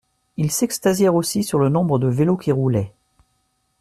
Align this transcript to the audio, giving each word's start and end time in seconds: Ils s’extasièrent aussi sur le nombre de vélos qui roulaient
Ils 0.37 0.49
s’extasièrent 0.49 1.13
aussi 1.13 1.43
sur 1.43 1.59
le 1.59 1.69
nombre 1.69 1.99
de 1.99 2.07
vélos 2.07 2.37
qui 2.37 2.51
roulaient 2.51 2.91